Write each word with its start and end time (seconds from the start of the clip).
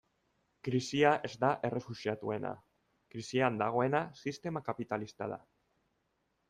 Krisia 0.67 1.11
ez 1.29 1.31
da 1.43 1.51
errefuxiatuena, 1.69 2.55
krisian 3.15 3.63
dagoena 3.63 4.05
sistema 4.25 4.67
kapitalista 4.71 5.31
da. 5.37 5.41